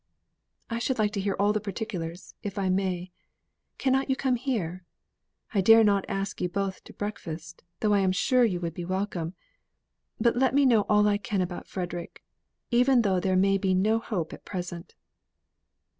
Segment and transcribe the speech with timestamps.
[0.67, 3.11] "I should like to hear all the particulars, if I may.
[3.77, 4.83] Cannot you come here?
[5.53, 8.83] I dare not ask you both to breakfast, though I am sure you would be
[8.83, 9.35] welcome.
[10.19, 12.23] But let me know all you can about Frederick,
[12.71, 14.95] even though there may be no hope at present."